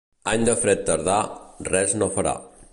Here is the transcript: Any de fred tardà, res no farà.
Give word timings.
Any 0.31 0.45
de 0.47 0.55
fred 0.61 0.81
tardà, 0.87 1.19
res 1.71 1.97
no 2.01 2.13
farà. 2.19 2.37